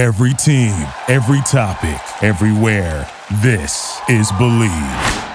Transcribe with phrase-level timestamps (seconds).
[0.00, 0.72] Every team,
[1.08, 3.06] every topic, everywhere.
[3.42, 5.28] This is Bleav.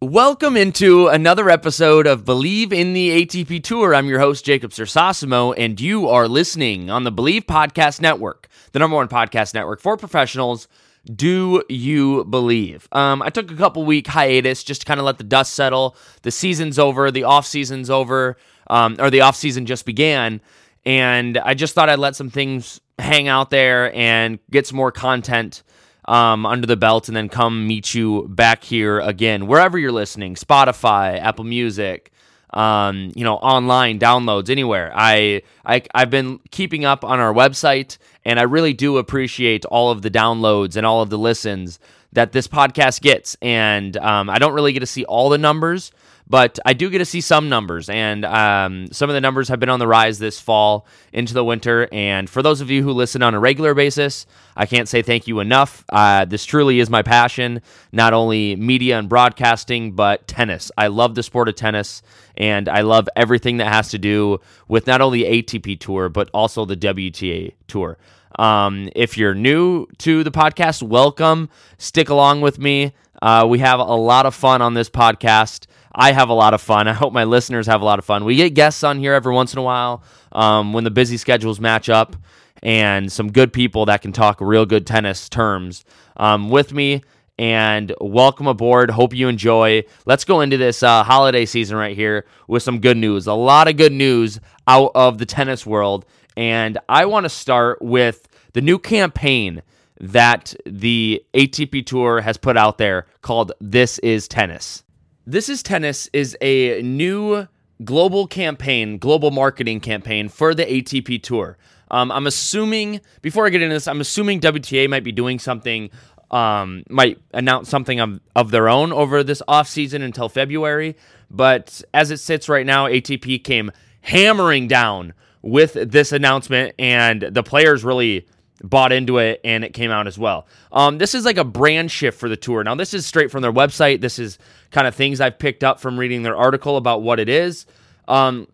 [0.00, 3.92] Welcome into another episode of Bleav in the ATP Tour.
[3.92, 8.78] I'm your host, Jacob Cersosimo, and you are listening on the Bleav Podcast Network, the
[8.78, 10.68] number one podcast network for professionals.
[11.04, 12.86] Do you believe?
[12.92, 15.96] Um, I took a couple week hiatus just to kind of let the dust settle.
[16.22, 18.36] The season's over, the off season's over,
[18.70, 20.40] um, or the off season just began,
[20.84, 24.92] and I just thought I'd let some things hang out there and get some more
[24.92, 25.62] content
[26.06, 30.34] um, under the belt and then come meet you back here again, wherever you're listening
[30.34, 32.10] Spotify, Apple Music.
[32.54, 34.92] Um, you know, online downloads anywhere.
[34.94, 39.90] I, I I've been keeping up on our website, and I really do appreciate all
[39.90, 41.78] of the downloads and all of the listens
[42.12, 43.38] that this podcast gets.
[43.40, 45.92] And um, I don't really get to see all the numbers,
[46.28, 49.60] but I do get to see some numbers, and um, some of the numbers have
[49.60, 51.88] been on the rise this fall into the winter.
[51.92, 55.26] And for those of you who listen on a regular basis, I can't say thank
[55.26, 55.84] you enough.
[55.88, 57.60] Uh, this truly is my passion,
[57.92, 60.70] not only media and broadcasting, but tennis.
[60.78, 62.02] I love the sport of tennis,
[62.36, 66.64] and I love everything that has to do with not only ATP Tour, but also
[66.64, 67.98] the WTA Tour.
[68.38, 71.50] Um, if you're new to the podcast, welcome.
[71.78, 72.92] Stick along with me.
[73.20, 75.66] Uh, we have a lot of fun on this podcast.
[75.94, 76.88] I have a lot of fun.
[76.88, 78.24] I hope my listeners have a lot of fun.
[78.24, 81.60] We get guests on here every once in a while um, when the busy schedules
[81.60, 82.16] match up,
[82.62, 85.84] and some good people that can talk real good tennis terms
[86.16, 87.02] um, with me.
[87.38, 88.90] And welcome aboard.
[88.90, 89.84] Hope you enjoy.
[90.06, 93.26] Let's go into this uh, holiday season right here with some good news.
[93.26, 96.04] A lot of good news out of the tennis world.
[96.36, 99.62] And I want to start with the new campaign
[100.00, 104.84] that the ATP Tour has put out there called This is Tennis.
[105.24, 107.46] This is Tennis is a new
[107.84, 111.56] global campaign, global marketing campaign for the ATP Tour.
[111.92, 115.90] Um, I'm assuming, before I get into this, I'm assuming WTA might be doing something,
[116.32, 120.96] um, might announce something of, of their own over this offseason until February.
[121.30, 127.44] But as it sits right now, ATP came hammering down with this announcement, and the
[127.44, 128.26] players really
[128.62, 130.46] bought into it and it came out as well.
[130.70, 132.62] Um, this is like a brand shift for the tour.
[132.64, 134.00] Now, this is straight from their website.
[134.00, 134.38] This is
[134.70, 137.66] kind of things I've picked up from reading their article about what it is.
[138.08, 138.46] Um,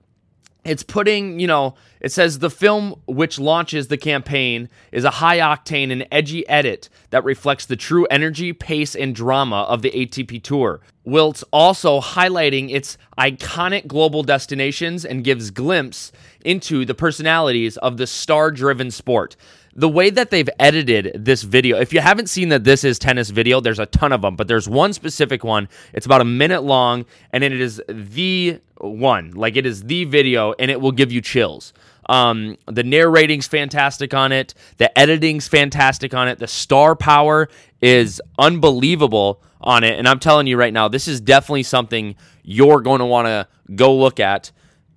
[0.64, 5.38] it's putting, you know, it says the film which launches the campaign is a high
[5.38, 10.42] octane and edgy edit that reflects the true energy, pace, and drama of the ATP
[10.42, 16.12] Tour, whilst also highlighting its iconic global destinations and gives glimpse
[16.44, 19.36] into the personalities of the star driven sport
[19.78, 23.30] the way that they've edited this video, if you haven't seen that This Is Tennis
[23.30, 25.68] video, there's a ton of them, but there's one specific one.
[25.92, 29.30] It's about a minute long, and it is the one.
[29.30, 31.72] Like it is the video, and it will give you chills.
[32.08, 34.52] Um, the narrating's fantastic on it.
[34.78, 36.40] The editing's fantastic on it.
[36.40, 37.48] The star power
[37.80, 39.96] is unbelievable on it.
[39.96, 43.46] And I'm telling you right now, this is definitely something you're going to want to
[43.76, 44.50] go look at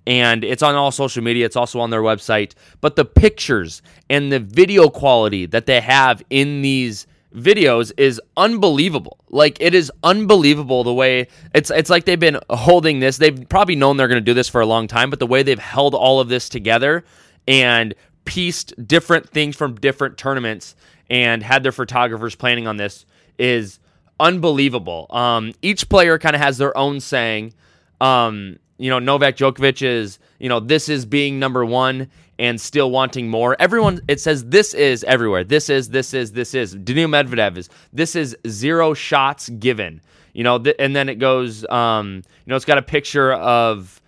[0.06, 1.46] and it's on all social media.
[1.46, 2.54] It's also on their website.
[2.80, 9.18] But the pictures and the video quality that they have in these videos is unbelievable.
[9.30, 13.16] Like it is unbelievable the way it's it's like they've been holding this.
[13.16, 15.42] They've probably known they're going to do this for a long time, but the way
[15.42, 17.04] they've held all of this together
[17.48, 20.76] and pieced different things from different tournaments
[21.10, 23.04] and had their photographers planning on this
[23.38, 23.78] is
[24.20, 25.06] unbelievable.
[25.10, 27.54] Um, each player kind of has their own saying.
[28.00, 32.10] Um, you know, Novak Djokovic is, you know, this is being number one
[32.40, 33.54] and still wanting more.
[33.60, 35.44] Everyone, it says this is everywhere.
[35.44, 36.74] This is, this is, this is.
[36.74, 40.00] Daniil Medvedev is, this is zero shots given.
[40.32, 44.00] You know, th- and then it goes, um, you know, it's got a picture of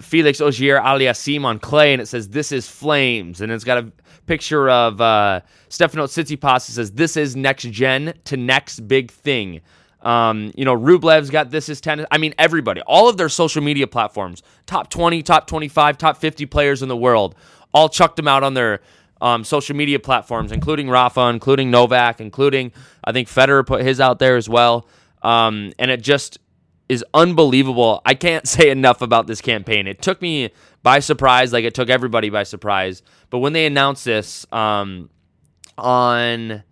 [0.00, 3.92] Felix Auger Aliassime on clay, and it says this is flames, and it's got a
[4.26, 6.68] picture of uh, Stefano Tsitsipas.
[6.68, 9.60] It says this is next gen to next big thing.
[10.06, 12.06] Um, you know, Rublev's got this is tennis.
[12.12, 16.46] I mean, everybody, all of their social media platforms, top 20, top 25, top 50
[16.46, 17.34] players in the world,
[17.74, 18.80] all chucked them out on their
[19.20, 22.70] um, social media platforms, including Rafa, including Novak, including,
[23.02, 24.86] I think Federer put his out there as well.
[25.22, 26.38] Um, and it just
[26.88, 28.00] is unbelievable.
[28.04, 29.88] I can't say enough about this campaign.
[29.88, 30.50] It took me
[30.84, 33.02] by surprise, like it took everybody by surprise.
[33.30, 35.10] But when they announced this um,
[35.76, 36.62] on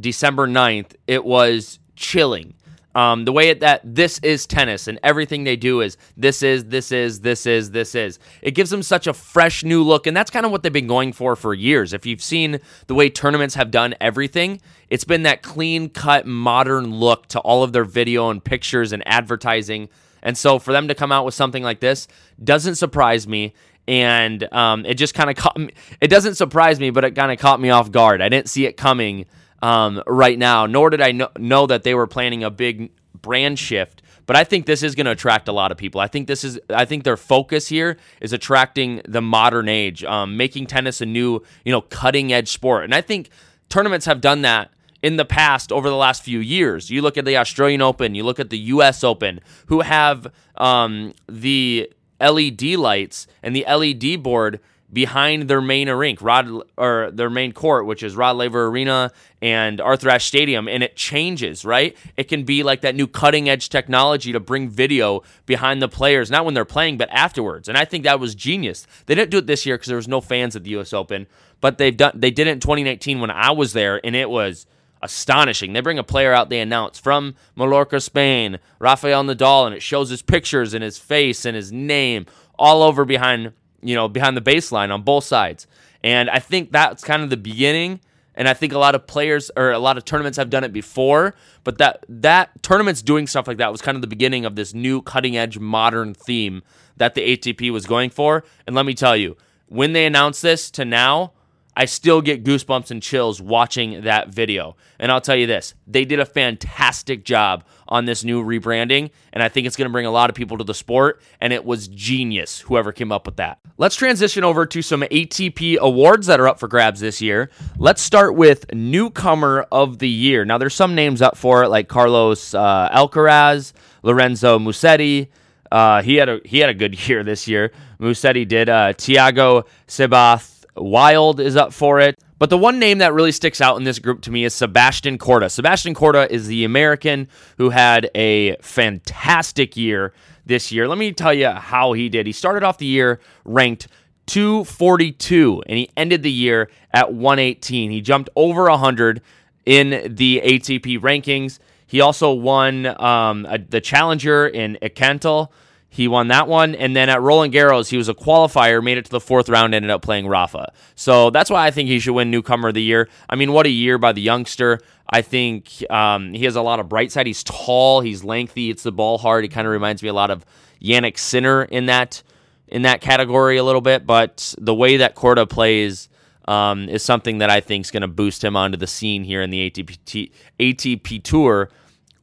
[0.00, 2.54] December 9th, it was chilling.
[2.94, 6.90] Um, the way that this is tennis and everything they do is this is, this
[6.90, 8.18] is, this is, this is.
[8.40, 10.06] It gives them such a fresh new look.
[10.06, 11.92] And that's kind of what they've been going for for years.
[11.92, 16.94] If you've seen the way tournaments have done everything, it's been that clean cut, modern
[16.94, 19.90] look to all of their video and pictures and advertising.
[20.22, 22.08] And so for them to come out with something like this
[22.42, 23.52] doesn't surprise me.
[23.88, 25.70] and um, it just kind of caught me.
[26.00, 28.20] It doesn't surprise me, but it kind of caught me off guard.
[28.20, 29.26] I didn't see it coming
[29.62, 33.58] um, right now, nor did I know, know that they were planning a big brand
[33.58, 34.02] shift.
[34.26, 36.00] But I think this is going to attract a lot of people.
[36.00, 36.58] I think this is.
[36.68, 41.42] I think their focus here is attracting the modern age, um, making tennis a new,
[41.64, 42.84] you know, cutting edge sport.
[42.84, 43.30] And I think
[43.68, 46.90] tournaments have done that in the past over the last few years.
[46.90, 49.04] You look at the Australian Open, you look at the U.S.
[49.04, 50.26] Open, who have
[50.56, 51.88] um, the
[52.20, 54.58] LED lights and the LED board
[54.92, 59.10] behind their main rink, Rod or their main court, which is Rod Laver Arena
[59.42, 61.96] and Arthur Ashe Stadium, and it changes, right?
[62.16, 66.30] It can be like that new cutting edge technology to bring video behind the players,
[66.30, 67.68] not when they're playing, but afterwards.
[67.68, 68.86] And I think that was genius.
[69.06, 71.26] They didn't do it this year because there was no fans at the US Open,
[71.60, 74.66] but they've done they did it in 2019 when I was there, and it was
[75.02, 75.72] astonishing.
[75.72, 80.10] They bring a player out they announce from Mallorca, Spain, Rafael Nadal, and it shows
[80.10, 82.26] his pictures and his face and his name
[82.58, 83.52] all over behind,
[83.82, 85.66] you know, behind the baseline on both sides.
[86.02, 88.00] And I think that's kind of the beginning.
[88.34, 90.72] And I think a lot of players or a lot of tournaments have done it
[90.72, 91.34] before,
[91.64, 94.74] but that that tournaments doing stuff like that was kind of the beginning of this
[94.74, 96.62] new cutting edge modern theme
[96.96, 98.44] that the ATP was going for.
[98.66, 99.36] And let me tell you,
[99.68, 101.32] when they announced this to now,
[101.78, 104.76] I still get goosebumps and chills watching that video.
[104.98, 109.42] And I'll tell you this they did a fantastic job on this new rebranding, and
[109.42, 111.64] I think it's going to bring a lot of people to the sport, and it
[111.64, 113.58] was genius, whoever came up with that.
[113.76, 117.50] Let's transition over to some ATP awards that are up for grabs this year.
[117.76, 120.44] Let's start with Newcomer of the Year.
[120.44, 125.28] Now, there's some names up for it, like Carlos uh, Alcaraz, Lorenzo Musetti.
[125.70, 127.70] Uh, he had a he had a good year this year.
[128.00, 128.68] Musetti did.
[128.68, 132.18] Uh, Thiago Seyboth Wild is up for it.
[132.38, 135.16] But the one name that really sticks out in this group to me is Sebastian
[135.16, 135.50] Korda.
[135.50, 140.12] Sebastian Korda is the American who had a fantastic year
[140.44, 140.86] this year.
[140.86, 142.26] Let me tell you how he did.
[142.26, 143.88] He started off the year ranked
[144.26, 147.90] 242 and he ended the year at 118.
[147.90, 149.22] He jumped over 100
[149.64, 151.58] in the ATP rankings.
[151.86, 155.52] He also won um, a, the Challenger in Eckental
[155.96, 156.74] he won that one.
[156.74, 159.74] And then at Roland Garros, he was a qualifier, made it to the fourth round,
[159.74, 160.72] ended up playing Rafa.
[160.94, 163.08] So that's why I think he should win Newcomer of the Year.
[163.30, 164.80] I mean, what a year by the youngster.
[165.08, 167.26] I think um, he has a lot of bright side.
[167.26, 169.44] He's tall, he's lengthy, it's the ball hard.
[169.44, 170.44] He kind of reminds me a lot of
[170.82, 172.22] Jannik Sinner in that
[172.68, 174.06] in that category a little bit.
[174.06, 176.08] But the way that Korda plays
[176.46, 179.40] um, is something that I think is going to boost him onto the scene here
[179.40, 181.70] in the ATP, ATP Tour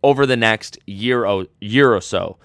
[0.03, 2.37] over the next year, o- year or so.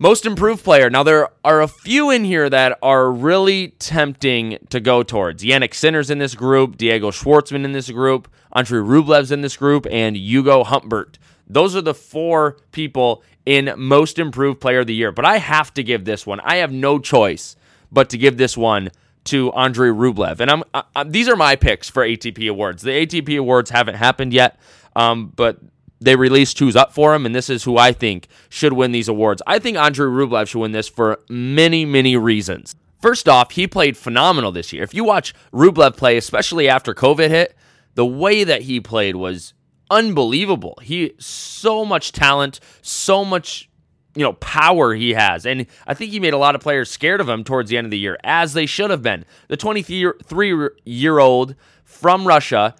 [0.00, 0.88] Most improved player.
[0.88, 5.42] Now, there are a few in here that are really tempting to go towards.
[5.42, 9.88] Jannik Sinner's in this group, Diego Schwartzman in this group, Andre Rublev's in this group,
[9.90, 11.18] and Hugo Humbert.
[11.48, 15.10] Those are the four people in most improved player of the year.
[15.10, 16.38] But I have to give this one.
[16.40, 17.56] I have no choice
[17.90, 18.90] but to give this one
[19.24, 20.38] to Andre Rublev.
[20.38, 22.82] And I'm, I, these are my picks for ATP awards.
[22.82, 24.60] The ATP awards haven't happened yet,
[24.94, 25.58] um, but
[26.00, 29.08] they released who's up for him, and this is who I think should win these
[29.08, 29.42] awards.
[29.46, 32.74] I think Andrei Rublev should win this for many, many reasons.
[33.00, 34.82] First off, he played phenomenal this year.
[34.82, 37.56] If you watch Rublev play, especially after COVID hit,
[37.94, 39.54] the way that he played was
[39.90, 40.78] unbelievable.
[40.82, 43.68] He so much talent, so much
[44.14, 47.20] you know power he has, and I think he made a lot of players scared
[47.20, 49.24] of him towards the end of the year, as they should have been.
[49.48, 51.54] The 23 year old
[51.84, 52.74] from Russia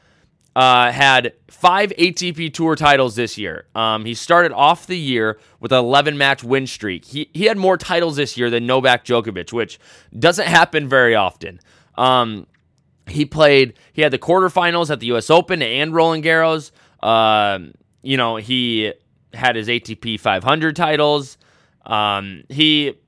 [0.56, 3.66] uh, had five ATP Tour titles this year.
[3.74, 7.04] Um, he started off the year with an 11 match win streak.
[7.04, 9.78] He, he had more titles this year than Novak Djokovic, which
[10.18, 11.60] doesn't happen very often.
[11.96, 12.46] Um,
[13.06, 16.72] he played, he had the quarterfinals at the US Open and Roland Garros.
[17.02, 17.58] Uh,
[18.02, 18.92] you know, he
[19.32, 21.38] had his ATP 500 titles.
[21.86, 22.98] Um, he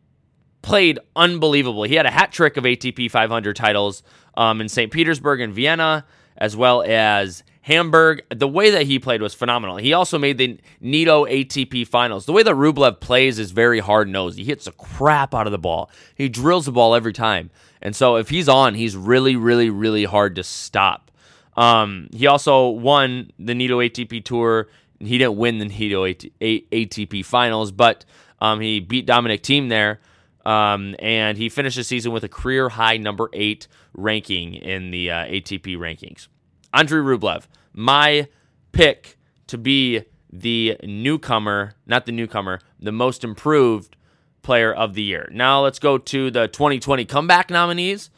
[0.62, 1.82] played unbelievable.
[1.84, 4.02] He had a hat trick of ATP 500 titles
[4.36, 4.92] um, in St.
[4.92, 6.04] Petersburg and Vienna
[6.36, 8.22] as well as Hamburg.
[8.34, 9.76] The way that he played was phenomenal.
[9.76, 12.26] He also made the Nitto ATP finals.
[12.26, 14.38] The way that Rublev plays is very hard nosed.
[14.38, 17.50] He hits the crap out of the ball, he drills the ball every time.
[17.82, 21.10] And so if he's on, he's really, really, really hard to stop.
[21.56, 24.68] Um, he also won the Nitto ATP Tour.
[24.98, 28.04] He didn't win the Nitto ATP finals, but
[28.40, 30.00] um, he beat Dominic Thiem there.
[30.44, 35.10] Um, and he finished the season with a career high number eight ranking in the
[35.10, 36.28] uh, ATP rankings.
[36.72, 38.28] Andrei Rublev, my
[38.72, 39.18] pick
[39.48, 43.96] to be the newcomer, not the newcomer, the most improved
[44.42, 45.28] player of the year.
[45.32, 48.10] Now let's go to the 2020 comeback nominees.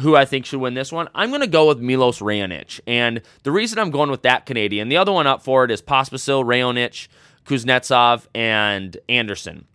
[0.00, 1.08] Who I think should win this one?
[1.12, 2.78] I'm going to go with Milos Raonic.
[2.86, 5.82] And the reason I'm going with that Canadian, the other one up for it is
[5.82, 7.08] Pospisil, Raonic,
[7.44, 9.66] Kuznetsov, and Anderson.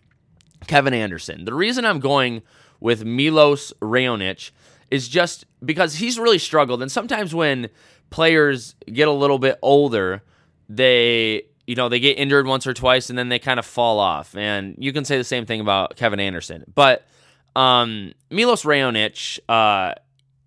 [0.64, 1.44] Kevin Anderson.
[1.44, 2.42] The reason I'm going
[2.80, 4.50] with Milos Raonic
[4.90, 6.82] is just because he's really struggled.
[6.82, 7.68] And sometimes when
[8.10, 10.22] players get a little bit older,
[10.68, 13.98] they you know they get injured once or twice and then they kind of fall
[13.98, 14.36] off.
[14.36, 17.06] And you can say the same thing about Kevin Anderson, but
[17.56, 19.94] um, Milos Raonic uh,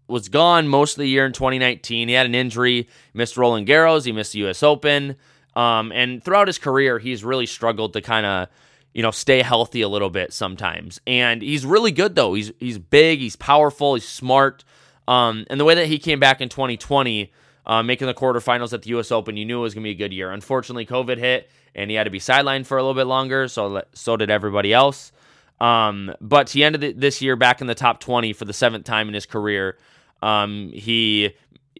[0.07, 2.07] was gone most of the year in 2019.
[2.07, 4.62] He had an injury, missed Roland Garros, he missed the U.S.
[4.62, 5.15] Open,
[5.55, 8.47] um, and throughout his career, he's really struggled to kind of
[8.94, 11.00] you know stay healthy a little bit sometimes.
[11.06, 12.34] And he's really good though.
[12.34, 14.63] He's he's big, he's powerful, he's smart.
[15.08, 17.32] Um, and the way that he came back in 2020,
[17.65, 19.12] uh, making the quarterfinals at the U.S.
[19.12, 20.32] Open, you knew it was going to be a good year.
[20.32, 23.48] Unfortunately, COVID hit, and he had to be sidelined for a little bit longer.
[23.48, 25.12] So so did everybody else.
[25.60, 29.08] Um, but he ended this year back in the top 20 for the seventh time
[29.08, 29.77] in his career.
[30.22, 31.34] Um, he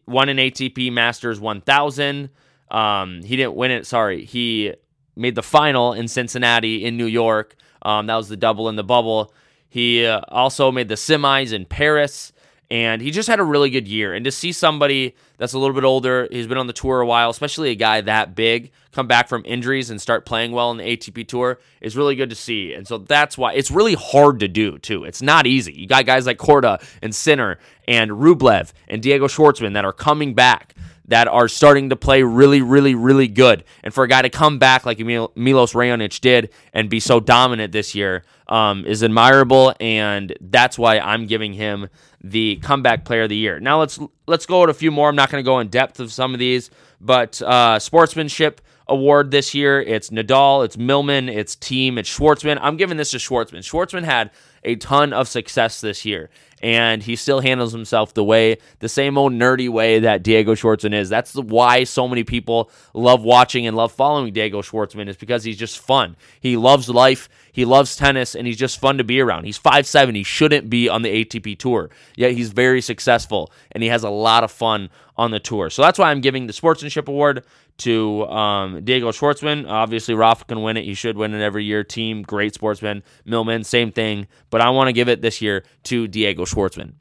[0.08, 2.30] won an ATP Masters 1000.
[2.72, 3.86] Um, he didn't win it.
[3.86, 4.74] Sorry, he
[5.18, 7.56] made the final in Cincinnati in New York.
[7.82, 9.34] Um, that was the double in the bubble.
[9.70, 12.32] He uh, also made the semis in Paris
[12.70, 14.14] and he just had a really good year.
[14.14, 17.06] And to see somebody that's a little bit older, he's been on the tour a
[17.06, 20.78] while, especially a guy that big, come back from injuries and start playing well in
[20.78, 22.74] the ATP Tour is really good to see.
[22.74, 25.06] And so that's why it's really hard to do, too.
[25.06, 25.72] It's not easy.
[25.74, 27.58] You got guys like Korda and Sinner
[27.88, 30.76] and Rublev and Diego Schwartzman that are coming back
[31.08, 33.64] that are starting to play really, really, really good.
[33.84, 37.72] And for a guy to come back like Milos Raonic did and be so dominant
[37.72, 41.90] this year um, is admirable, and that's why I'm giving him
[42.24, 43.60] the comeback player of the year.
[43.60, 45.10] Now let's let's go at a few more.
[45.10, 49.32] I'm not going to go in depth of some of these, but uh, sportsmanship award
[49.32, 49.82] this year.
[49.82, 52.60] It's Nadal, it's Millman, it's Thiem, it's Schwartzman.
[52.62, 53.60] I'm giving this to Schwartzman.
[53.60, 54.32] Schwartzman had
[54.64, 56.30] a ton of success this year
[56.62, 60.94] and he still handles himself the way the same old nerdy way that Diego Schwartzman
[60.94, 61.10] is.
[61.10, 65.58] That's why so many people love watching and love following Diego Schwartzman is because he's
[65.58, 66.16] just fun.
[66.40, 69.44] He loves life, he loves tennis, and he's just fun to be around.
[69.44, 73.90] He's 5'7", he shouldn't be on the ATP tour, yet he's very successful and he
[73.90, 75.70] has a lot of fun on the tour.
[75.70, 77.44] So that's why I'm giving the sportsmanship award
[77.80, 79.70] to um, Diego Schwartzman.
[79.70, 80.86] Obviously, Rafa can win it.
[80.86, 81.84] He should win it every year.
[81.84, 83.04] Thiem, great sportsman.
[83.26, 84.28] Millman, same thing.
[84.50, 86.94] But I want to give it this year to Diego Schwartzman.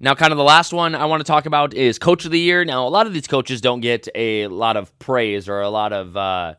[0.00, 2.38] Now, kind of the last one I want to talk about is Coach of the
[2.38, 2.64] Year.
[2.64, 5.92] Now, a lot of these coaches don't get a lot of praise or a lot
[5.92, 6.54] of, uh,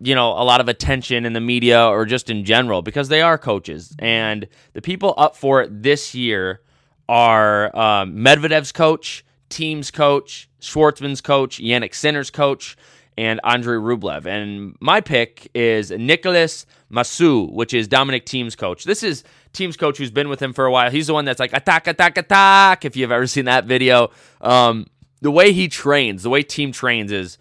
[0.00, 3.20] you know, a lot of attention in the media or just in general because they
[3.20, 3.94] are coaches.
[3.98, 6.62] And the people up for it this year
[7.10, 12.76] are um, Medvedev's coach, Thiem's coach, Schwartzman's coach, Jannik Sinner's coach,
[13.18, 14.24] and Andrei Rublev.
[14.24, 18.84] And my pick is Nicolas Massu, which is Dominic Thiem's coach.
[18.84, 20.90] This is Thiem's coach who's been with him for a while.
[20.90, 22.86] He's the one that's like attack, attack, attack.
[22.86, 24.86] If you've ever seen that video, um,
[25.20, 27.36] the way he trains, the way Thiem trains is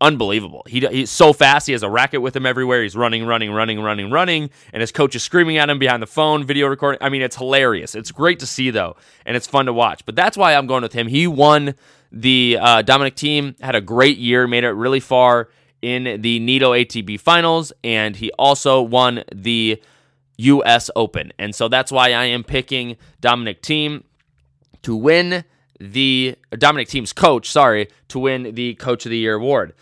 [0.00, 0.64] unbelievable.
[0.68, 1.66] He, he's so fast.
[1.66, 2.82] He has a racket with him everywhere.
[2.82, 6.06] He's running, running, running, running, running, and his coach is screaming at him behind the
[6.06, 6.98] phone, video recording.
[7.00, 7.94] I mean, it's hilarious.
[7.94, 10.04] It's great to see though, and it's fun to watch.
[10.04, 11.06] But that's why I'm going with him.
[11.06, 11.74] He won
[12.12, 15.48] the uh, Dominic Thiem, had a great year, made it really far
[15.82, 19.82] in the Nitto ATP Finals, and he also won the
[20.38, 20.90] U.S.
[20.96, 21.32] Open.
[21.38, 24.02] And so that's why I am picking Dominic Thiem
[24.82, 25.44] to win
[25.80, 29.74] the Dominic Thiem's coach, sorry, to win the Coach of the Year award.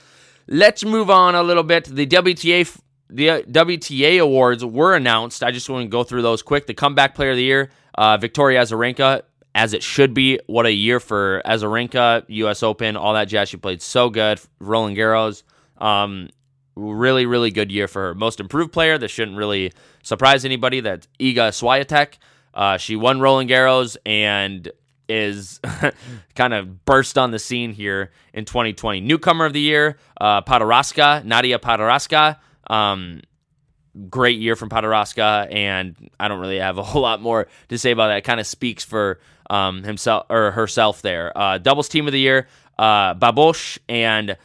[0.49, 1.85] Let's move on a little bit.
[1.85, 2.81] The WTA
[3.13, 5.43] the WTA awards were announced.
[5.43, 6.67] I just want to go through those quick.
[6.67, 9.23] The comeback player of the year, uh, Victoria Azarenka,
[9.55, 10.41] as it should be.
[10.47, 12.63] What a year for Azarenka, U.S.
[12.63, 13.51] Open, all that jazz.
[13.51, 14.41] She played so good.
[14.61, 15.43] Roland Garros,
[15.77, 16.31] um,
[16.75, 18.15] really, really good year for her.
[18.15, 18.97] Most improved player.
[18.97, 19.73] This shouldn't really
[20.03, 20.81] surprise anybody.
[20.81, 22.15] That's Iga Swiatek.
[22.55, 24.71] Uh, she won Roland Garros and
[25.13, 25.61] is
[26.35, 29.01] kind of burst on the scene here in 2020.
[29.01, 32.39] Newcomer of the year, uh, Podoroska, Nadia Podoroska.
[32.69, 33.21] Um,
[34.09, 37.91] great year from Podoroska, and I don't really have a whole lot more to say
[37.91, 38.19] about that.
[38.19, 41.37] It kind of speaks for um, himself or herself there.
[41.37, 44.37] Uh, doubles team of the year, uh, Babos and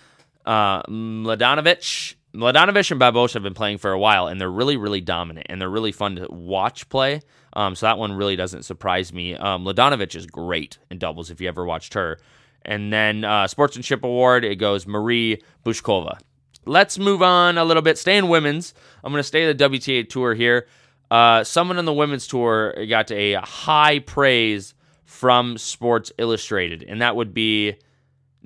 [0.45, 2.15] uh, Mladenovic.
[2.37, 5.59] Mladenovic and Babos have been playing for a while, and they're really, really dominant, and
[5.59, 7.21] they're really fun to watch play.
[7.53, 9.35] Um, so that one really doesn't surprise me.
[9.35, 12.19] Um, Mladenovic is great in doubles if you ever watched her.
[12.63, 16.19] And then uh, Sportsmanship Award, it goes Marie Bouzkova.
[16.65, 17.97] Let's move on a little bit.
[17.97, 18.73] Stay in women's.
[19.03, 20.67] I'm going to stay the WTA Tour here.
[21.09, 24.75] Uh, someone on the women's tour got a high praise
[25.05, 27.75] from Sports Illustrated, and that would be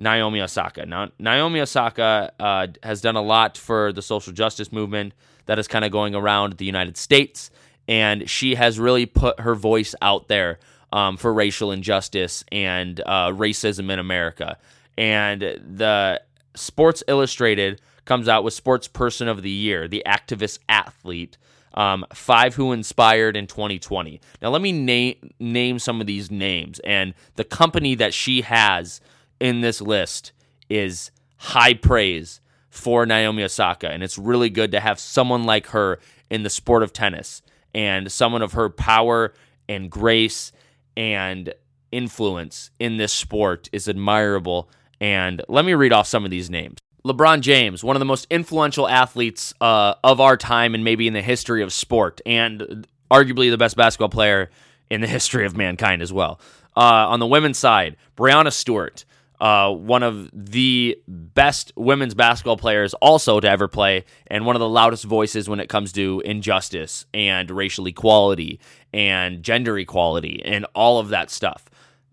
[0.02, 0.84] Naomi Osaka.
[0.84, 5.14] Now, Naomi Osaka uh, has done a lot for the social justice movement
[5.46, 7.50] that is kind of going around the United States
[7.88, 10.58] and she has really put her voice out there
[10.92, 14.58] um, for racial injustice and uh, racism in America.
[14.96, 16.20] And the
[16.54, 21.36] Sports Illustrated comes out with Sports Person of the Year, the activist athlete.
[21.74, 24.20] um, five who inspired in 2020.
[24.42, 29.00] Now, let me name name some of these names, and the company that she has
[29.42, 30.32] in this list
[30.70, 35.98] is high praise for Naomi Osaka, and it's really good to have someone like her
[36.30, 37.42] in the sport of tennis
[37.74, 39.34] and someone of her power
[39.68, 40.52] and grace
[40.96, 41.52] and
[41.90, 44.70] influence in this sport is admirable.
[45.00, 46.78] And let me read off some of these names.
[47.04, 51.14] LeBron James, one of the most influential athletes uh, of our time and maybe in
[51.14, 54.50] the history of sport, and arguably the best basketball player
[54.88, 56.40] in the history of mankind as well.
[56.76, 59.04] Uh, on the women's side, Breanna Stewart,
[59.42, 64.60] uh, one of the best women's basketball players also to ever play, and one of
[64.60, 68.60] the loudest voices when it comes to injustice and racial equality
[68.94, 71.64] and gender equality and all of that stuff.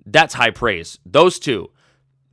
[0.07, 0.97] That's high praise.
[1.05, 1.69] Those two.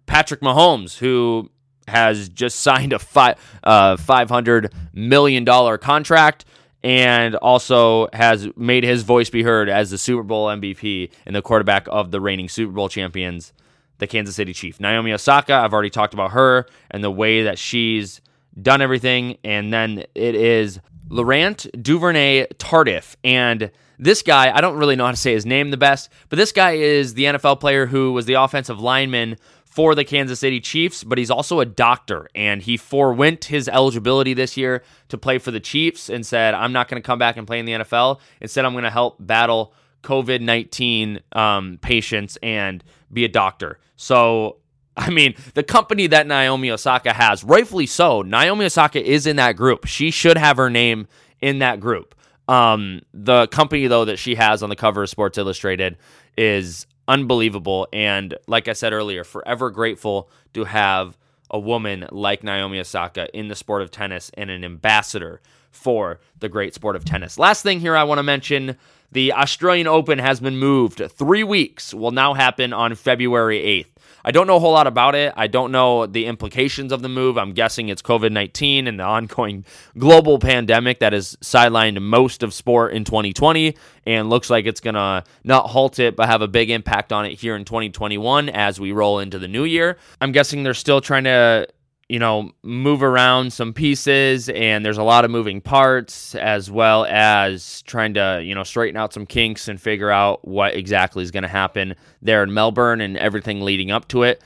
[0.07, 1.51] Patrick Mahomes, who
[1.89, 5.45] has just signed a five, uh, $500 million
[5.79, 6.47] contract
[6.83, 11.43] and also has made his voice be heard as the Super Bowl MVP and the
[11.43, 13.53] quarterback of the reigning Super Bowl champions,
[13.99, 14.81] the Kansas City Chief.
[14.81, 18.21] Naomi Osaka, I've already talked about her and the way that she's
[18.61, 19.39] done everything.
[19.45, 23.17] And then it is Laurent Duvernay Tardif.
[23.25, 26.37] And this guy, I don't really know how to say his name the best, but
[26.37, 30.59] this guy is the NFL player who was the offensive lineman for the Kansas City
[30.59, 35.37] Chiefs, but he's also a doctor and he forewent his eligibility this year to play
[35.37, 37.73] for the Chiefs and said, I'm not going to come back and play in the
[37.73, 38.21] NFL.
[38.41, 42.83] Instead, I'm going to help battle COVID 19 um, patients and
[43.13, 43.79] be a doctor.
[43.97, 44.59] So,
[44.97, 49.57] I mean, the company that Naomi Osaka has, rightfully so, Naomi Osaka is in that
[49.57, 49.87] group.
[49.87, 51.07] She should have her name
[51.41, 52.15] in that group.
[52.49, 55.99] Um, the company, though, that she has on the cover of Sports Illustrated
[56.39, 57.89] is unbelievable.
[57.93, 61.19] And like I said earlier, forever grateful to have
[61.51, 66.49] a woman like Naomi Osaka in the sport of tennis and an ambassador for the
[66.49, 67.39] great sport of tennis.
[67.39, 68.77] Last thing here I want to mention
[69.17, 71.01] the Australian Open has been moved.
[71.11, 73.87] Three weeks will now happen on February 8th.
[74.27, 75.33] I don't know a whole lot about it.
[75.35, 77.39] I don't know the implications of the move.
[77.39, 79.65] I'm guessing it's COVID 19 and the ongoing
[79.97, 83.75] global pandemic that has sidelined most of sport in 2020
[84.05, 87.25] and looks like it's going to not halt it, but have a big impact on
[87.25, 89.97] it here in 2021 as we roll into the new year.
[90.21, 91.69] I'm guessing they're still trying to
[92.09, 97.05] you know, move around some pieces and there's a lot of moving parts as well
[97.07, 101.33] as trying to, you know, straighten out some kinks and figure out what exactly is
[101.33, 104.41] going to happen there in Melbourne and everything leading up to it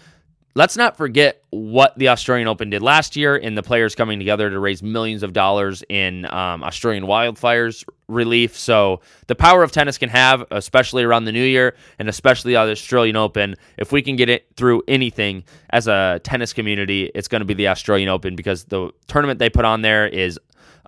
[0.54, 4.50] let's not forget what the Australian Open did last year and the players coming together
[4.50, 8.56] to raise millions of dollars in um, Australian wildfires relief.
[8.56, 12.58] So the power of tennis can have, especially around the new year and especially the
[12.58, 17.40] Australian Open, if we can get it through anything as a tennis community, it's going
[17.40, 20.38] to be the Australian Open because the tournament they put on there is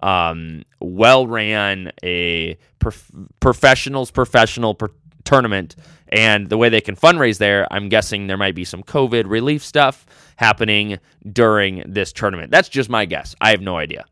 [0.02, 4.90] um, well ran, a prof- professionals professional per-
[5.24, 5.76] tournament
[6.12, 9.64] and the way they can fundraise there, I'm guessing there might be some COVID relief
[9.64, 10.98] stuff happening
[11.32, 12.50] during this tournament.
[12.50, 13.34] That's just my guess.
[13.40, 14.04] I have no idea.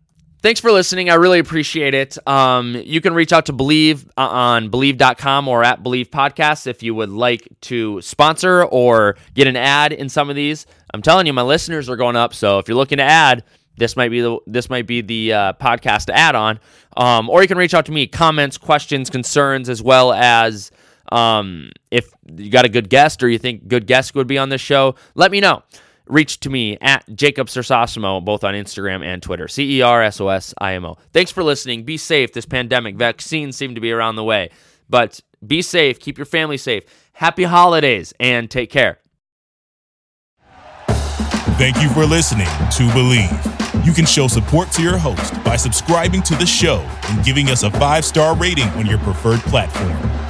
[0.42, 1.10] Thanks for listening.
[1.10, 2.16] I really appreciate it.
[2.26, 6.82] Um, you can reach out to Bleav uh, on bleav.com or at Bleav Podcasts if
[6.82, 10.64] you would like to sponsor or get an ad in some of these.
[10.94, 12.32] I'm telling you, my listeners are going up.
[12.32, 13.44] So if you're looking to add,
[13.76, 16.58] this might be the this might be the uh, podcast to add on.
[16.96, 20.70] Um, or you can reach out to me, comments, questions, concerns, as well as
[21.10, 24.48] um, if you got a good guest or you think good guest would be on
[24.48, 25.62] this show, let me know.
[26.06, 29.46] Reach to me at Jacob Cersosimo, both on Instagram and Twitter.
[29.46, 30.96] C E R S O S I M O.
[31.12, 31.84] Thanks for listening.
[31.84, 32.32] Be safe.
[32.32, 34.50] This pandemic, vaccines seem to be around the way.
[34.88, 36.00] But be safe.
[36.00, 36.82] Keep your family safe.
[37.12, 38.98] Happy holidays and take care.
[41.58, 43.84] Thank you for listening to Bleav.
[43.84, 47.62] You can show support to your host by subscribing to the show and giving us
[47.62, 50.29] a five star rating on your preferred platform.